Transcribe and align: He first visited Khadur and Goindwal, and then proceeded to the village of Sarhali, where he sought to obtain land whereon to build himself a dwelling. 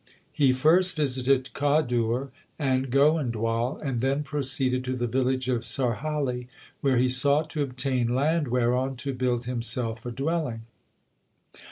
He 0.33 0.51
first 0.51 0.95
visited 0.97 1.51
Khadur 1.53 2.31
and 2.57 2.89
Goindwal, 2.89 3.79
and 3.83 4.01
then 4.01 4.23
proceeded 4.23 4.83
to 4.85 4.95
the 4.95 5.05
village 5.05 5.47
of 5.47 5.63
Sarhali, 5.63 6.47
where 6.79 6.97
he 6.97 7.07
sought 7.07 7.51
to 7.51 7.61
obtain 7.61 8.15
land 8.15 8.47
whereon 8.47 8.95
to 8.95 9.13
build 9.13 9.45
himself 9.45 10.03
a 10.03 10.09
dwelling. 10.09 10.63